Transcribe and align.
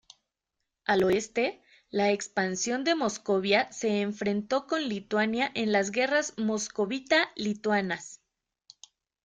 Al 0.83 1.03
oeste, 1.03 1.61
la 1.91 2.09
expansión 2.09 2.83
de 2.83 2.95
Moscovia 2.95 3.71
se 3.71 4.01
enfrentó 4.01 4.65
con 4.65 4.89
Lituania 4.89 5.51
en 5.53 5.71
las 5.71 5.91
Guerras 5.91 6.33
moscovita-lituanas. 6.37 8.19